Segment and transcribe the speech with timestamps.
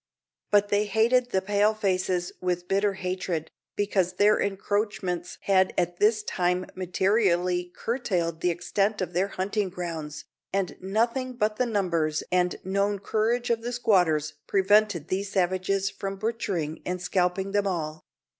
[0.49, 6.23] But they hated the "Pale faces" with bitter hatred, because their encroachments had at this
[6.23, 12.55] time materially curtailed the extent of their hunting grounds, and nothing but the numbers and
[12.63, 18.03] known courage of the squatters prevented these savages from butchering and scalping them all.